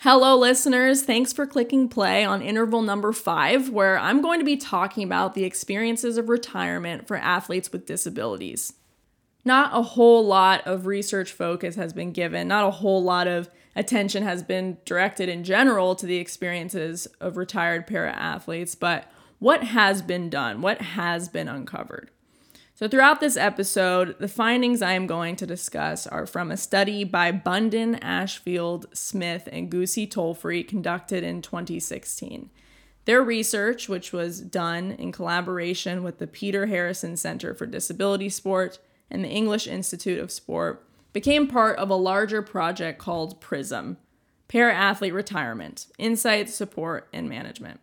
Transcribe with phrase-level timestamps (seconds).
[0.00, 1.02] Hello, listeners.
[1.02, 5.34] Thanks for clicking play on interval number five, where I'm going to be talking about
[5.34, 8.74] the experiences of retirement for athletes with disabilities.
[9.42, 13.48] Not a whole lot of research focus has been given, not a whole lot of
[13.74, 19.64] attention has been directed in general to the experiences of retired para athletes, but what
[19.64, 20.60] has been done?
[20.60, 22.10] What has been uncovered?
[22.76, 27.04] So, throughout this episode, the findings I am going to discuss are from a study
[27.04, 32.50] by Bundon, Ashfield, Smith, and Goosey Tolfrey conducted in 2016.
[33.06, 38.78] Their research, which was done in collaboration with the Peter Harrison Center for Disability Sport
[39.10, 43.96] and the English Institute of Sport, became part of a larger project called PRISM
[44.48, 47.80] Para Athlete Retirement Insights, Support, and Management.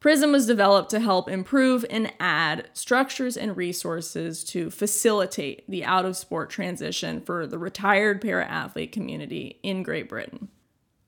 [0.00, 6.04] PRISM was developed to help improve and add structures and resources to facilitate the out
[6.04, 10.48] of sport transition for the retired para athlete community in Great Britain.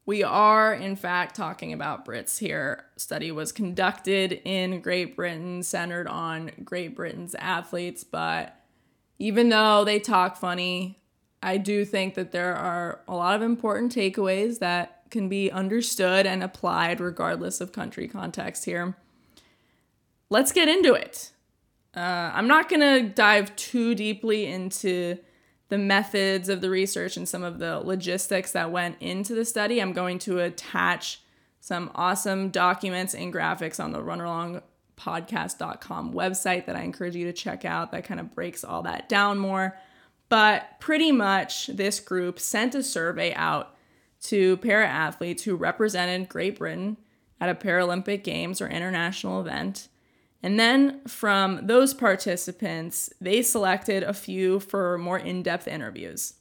[0.07, 2.87] We are, in fact, talking about Brits here.
[2.97, 8.57] Study was conducted in Great Britain, centered on Great Britain's athletes, but
[9.21, 10.99] even though they talk funny,
[11.41, 16.27] I do think that there are a lot of important takeaways that can be understood
[16.27, 18.97] and applied regardless of country context here.
[20.29, 21.33] Let's get into it.
[21.95, 25.19] Uh, I'm not going to dive too deeply into
[25.71, 29.81] the methods of the research and some of the logistics that went into the study.
[29.81, 31.21] I'm going to attach
[31.61, 37.65] some awesome documents and graphics on the runalongpodcast.com website that I encourage you to check
[37.65, 39.79] out that kind of breaks all that down more.
[40.29, 43.75] But pretty much, this group sent a survey out
[44.23, 46.97] to para athletes who represented Great Britain
[47.41, 49.89] at a Paralympic Games or international event.
[50.43, 56.35] And then from those participants, they selected a few for more in depth interviews.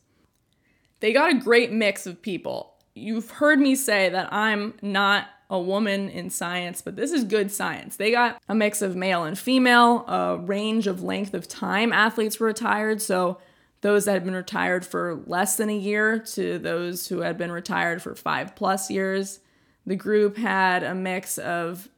[0.99, 2.75] They got a great mix of people.
[2.93, 7.51] You've heard me say that I'm not a woman in science, but this is good
[7.51, 7.95] science.
[7.95, 12.39] They got a mix of male and female, a range of length of time athletes
[12.39, 13.01] were retired.
[13.01, 13.39] So
[13.81, 17.51] those that had been retired for less than a year to those who had been
[17.51, 19.39] retired for five plus years.
[19.85, 21.89] The group had a mix of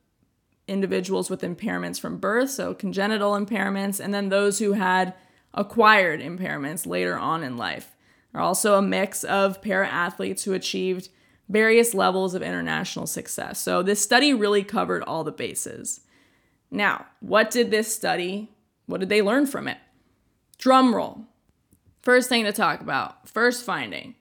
[0.67, 5.13] individuals with impairments from birth, so congenital impairments, and then those who had
[5.53, 7.95] acquired impairments later on in life.
[8.31, 11.09] There are also a mix of para athletes who achieved
[11.49, 13.59] various levels of international success.
[13.59, 16.01] So this study really covered all the bases.
[16.69, 18.49] Now, what did this study,
[18.85, 19.77] what did they learn from it?
[20.57, 21.25] Drum roll.
[22.01, 24.15] First thing to talk about, first finding.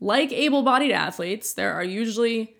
[0.00, 2.56] Like able bodied athletes, there are usually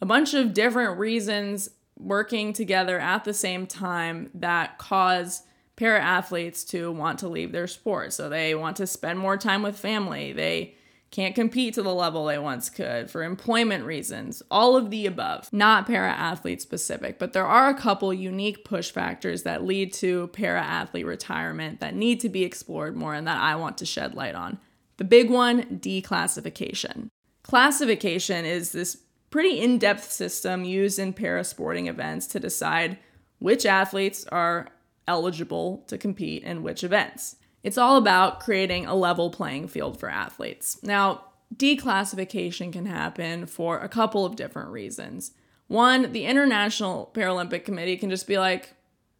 [0.00, 1.68] a bunch of different reasons
[1.98, 5.42] working together at the same time that cause
[5.76, 8.12] para athletes to want to leave their sport.
[8.12, 10.32] So they want to spend more time with family.
[10.32, 10.74] They
[11.10, 15.52] can't compete to the level they once could for employment reasons, all of the above.
[15.52, 20.28] Not para athlete specific, but there are a couple unique push factors that lead to
[20.28, 24.14] para athlete retirement that need to be explored more and that I want to shed
[24.14, 24.58] light on.
[24.98, 27.08] The big one declassification.
[27.42, 28.98] Classification is this
[29.30, 32.98] pretty in depth system used in para sporting events to decide
[33.38, 34.68] which athletes are
[35.08, 37.36] eligible to compete in which events.
[37.62, 40.82] It's all about creating a level playing field for athletes.
[40.82, 45.32] Now, declassification can happen for a couple of different reasons.
[45.66, 48.74] One, the International Paralympic Committee can just be like,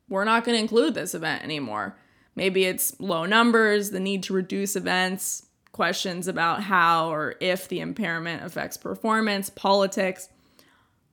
[0.09, 1.97] we're not going to include this event anymore.
[2.35, 7.81] Maybe it's low numbers, the need to reduce events, questions about how or if the
[7.81, 10.29] impairment affects performance, politics.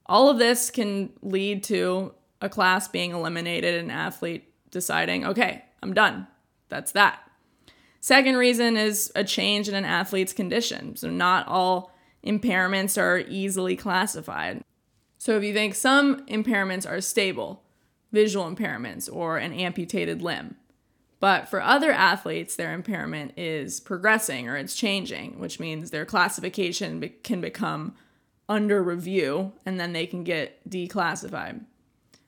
[0.05, 5.93] All of this can lead to a class being eliminated an athlete deciding, okay, I'm
[5.93, 6.27] done.
[6.69, 7.19] That's that.
[7.99, 10.95] Second reason is a change in an athlete's condition.
[10.95, 11.91] So, not all
[12.25, 14.63] impairments are easily classified.
[15.17, 17.63] So, if you think some impairments are stable,
[18.11, 20.55] visual impairments, or an amputated limb,
[21.19, 26.99] but for other athletes, their impairment is progressing or it's changing, which means their classification
[26.99, 27.95] be- can become
[28.47, 31.65] under review and then they can get declassified.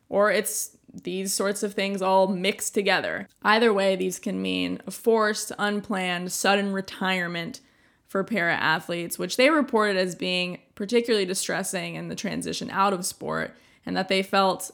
[0.09, 3.27] Or it's these sorts of things all mixed together.
[3.43, 7.61] Either way, these can mean a forced, unplanned, sudden retirement
[8.07, 13.05] for para athletes, which they reported as being particularly distressing in the transition out of
[13.05, 13.55] sport
[13.85, 14.71] and that they felt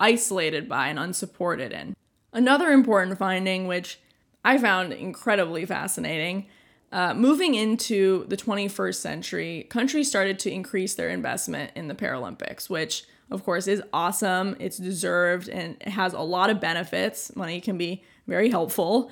[0.00, 1.94] isolated by and unsupported in.
[2.32, 4.00] Another important finding, which
[4.44, 6.46] I found incredibly fascinating,
[6.90, 12.68] uh, moving into the 21st century, countries started to increase their investment in the Paralympics,
[12.68, 14.56] which of course, is awesome.
[14.60, 17.34] It's deserved and it has a lot of benefits.
[17.34, 19.10] Money can be very helpful.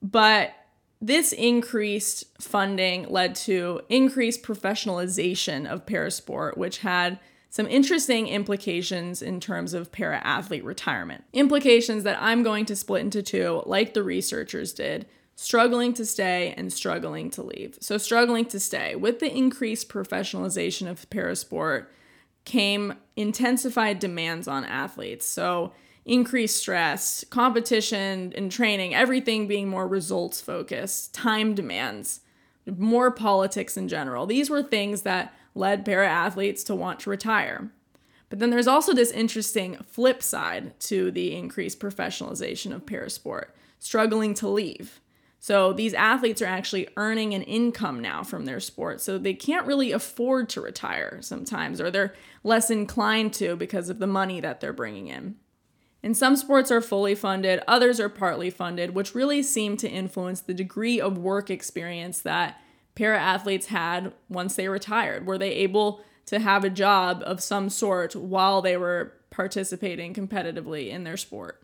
[0.00, 0.52] But
[1.00, 7.18] this increased funding led to increased professionalization of parasport, which had
[7.50, 11.24] some interesting implications in terms of para athlete retirement.
[11.32, 16.54] Implications that I'm going to split into two, like the researchers did struggling to stay
[16.56, 17.78] and struggling to leave.
[17.80, 18.94] So, struggling to stay.
[18.94, 21.86] With the increased professionalization of parasport
[22.44, 25.26] came intensified demands on athletes.
[25.26, 25.72] So,
[26.04, 32.20] increased stress, competition and training, everything being more results focused, time demands,
[32.66, 34.26] more politics in general.
[34.26, 37.70] These were things that led para athletes to want to retire.
[38.30, 43.48] But then there's also this interesting flip side to the increased professionalization of parasport,
[43.78, 45.00] struggling to leave.
[45.42, 49.00] So these athletes are actually earning an income now from their sport.
[49.00, 53.98] So they can't really afford to retire sometimes, or they're less inclined to because of
[53.98, 55.34] the money that they're bringing in.
[56.00, 60.42] And some sports are fully funded, others are partly funded, which really seem to influence
[60.42, 62.60] the degree of work experience that
[62.94, 65.26] para athletes had once they retired.
[65.26, 70.88] Were they able to have a job of some sort while they were participating competitively
[70.90, 71.61] in their sport?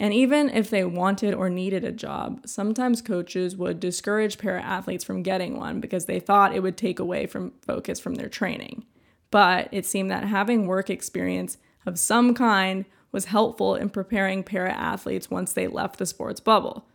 [0.00, 5.02] And even if they wanted or needed a job, sometimes coaches would discourage para athletes
[5.02, 8.84] from getting one because they thought it would take away from focus from their training.
[9.30, 14.70] But it seemed that having work experience of some kind was helpful in preparing para
[14.70, 16.86] athletes once they left the sports bubble.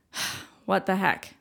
[0.66, 1.34] what the heck?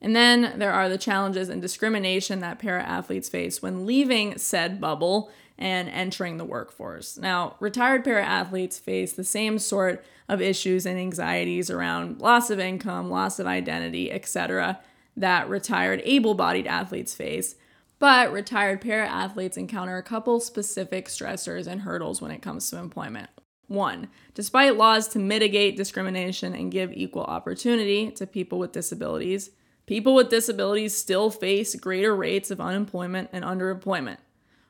[0.00, 4.80] And then there are the challenges and discrimination that para athletes face when leaving said
[4.80, 7.18] bubble and entering the workforce.
[7.18, 12.60] Now, retired para athletes face the same sort of issues and anxieties around loss of
[12.60, 14.80] income, loss of identity, etc.,
[15.16, 17.56] that retired able bodied athletes face.
[17.98, 22.78] But retired para athletes encounter a couple specific stressors and hurdles when it comes to
[22.78, 23.28] employment.
[23.66, 29.50] One, despite laws to mitigate discrimination and give equal opportunity to people with disabilities,
[29.86, 34.18] people with disabilities still face greater rates of unemployment and underemployment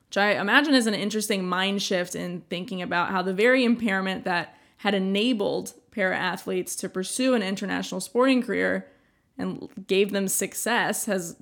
[0.09, 4.25] which I imagine is an interesting mind shift in thinking about how the very impairment
[4.25, 8.87] that had enabled para athletes to pursue an international sporting career
[9.37, 11.35] and gave them success has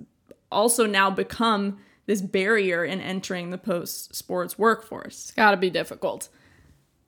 [0.51, 1.77] also now become
[2.07, 5.25] this barrier in entering the post sports workforce.
[5.25, 6.27] It's got to be difficult.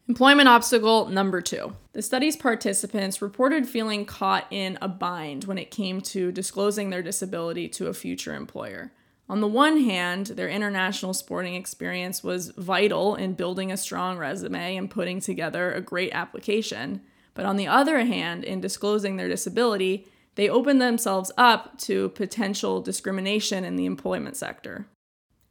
[0.08, 1.76] Employment obstacle number two.
[1.92, 7.04] The study's participants reported feeling caught in a bind when it came to disclosing their
[7.04, 8.94] disability to a future employer.
[9.30, 14.76] On the one hand, their international sporting experience was vital in building a strong resume
[14.76, 17.02] and putting together a great application.
[17.36, 22.82] But on the other hand, in disclosing their disability, they opened themselves up to potential
[22.82, 24.88] discrimination in the employment sector.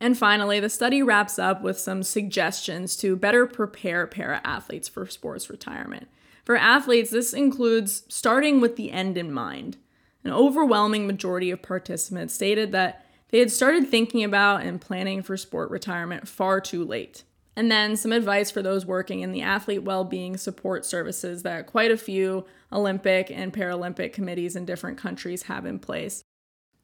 [0.00, 5.06] And finally, the study wraps up with some suggestions to better prepare para athletes for
[5.06, 6.08] sports retirement.
[6.44, 9.76] For athletes, this includes starting with the end in mind.
[10.24, 15.36] An overwhelming majority of participants stated that they had started thinking about and planning for
[15.36, 17.24] sport retirement far too late.
[17.56, 21.66] And then some advice for those working in the athlete well being support services that
[21.66, 26.22] quite a few Olympic and Paralympic committees in different countries have in place.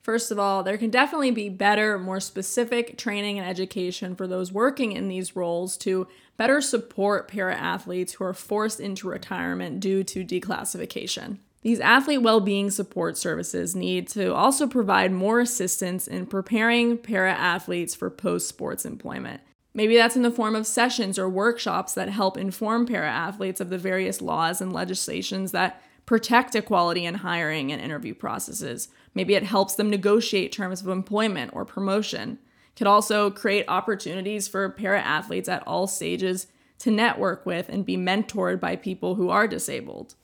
[0.03, 4.53] First of all, there can definitely be better, more specific training and education for those
[4.53, 10.05] working in these roles to better support para athletes who are forced into retirement due
[10.05, 11.39] to declassification.
[11.65, 17.33] These athlete well being support services need to also provide more assistance in preparing para
[17.33, 19.41] athletes for post sports employment.
[19.73, 23.71] Maybe that's in the form of sessions or workshops that help inform para athletes of
[23.71, 28.89] the various laws and legislations that protect equality in hiring and interview processes.
[29.15, 32.41] Maybe it helps them negotiate terms of employment or promotion.
[32.77, 36.47] Could also create opportunities for para athletes at all stages
[36.81, 40.15] to network with and be mentored by people who are disabled.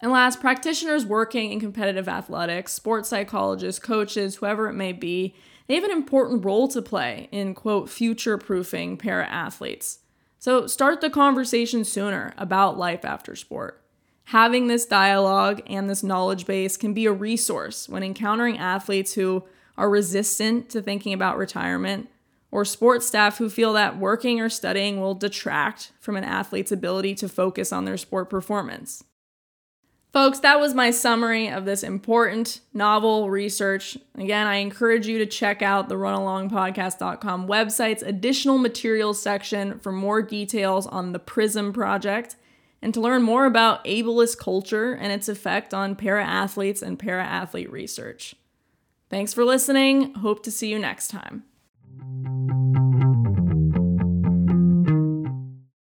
[0.00, 5.34] And last, practitioners working in competitive athletics, sports psychologists, coaches, whoever it may be,
[5.66, 9.98] they have an important role to play in, quote, future proofing para athletes.
[10.38, 13.82] So start the conversation sooner about life after sport.
[14.26, 19.44] Having this dialogue and this knowledge base can be a resource when encountering athletes who
[19.76, 22.08] are resistant to thinking about retirement
[22.50, 27.14] or sports staff who feel that working or studying will detract from an athlete's ability
[27.16, 29.04] to focus on their sport performance.
[30.18, 33.96] Folks, that was my summary of this important novel research.
[34.16, 40.20] Again, I encourage you to check out the runalongpodcast.com website's additional materials section for more
[40.20, 42.34] details on the PRISM project
[42.82, 47.24] and to learn more about ableist culture and its effect on para athletes and para
[47.24, 48.34] athlete research.
[49.10, 50.14] Thanks for listening.
[50.14, 51.44] Hope to see you next time.